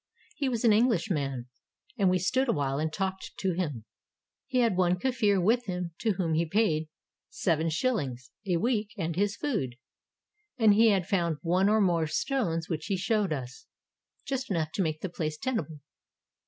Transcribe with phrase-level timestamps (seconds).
[0.35, 1.45] He was an Enghshman,
[1.95, 3.85] and we stood awhile and talked to him.
[4.47, 6.89] He had one Kafir with him to whom he paid
[7.29, 8.17] 75.
[8.47, 9.75] a week and his food,
[10.57, 13.67] and he too had found one or more stones which he showed us,—
[14.27, 15.81] just enough to make the place tenable.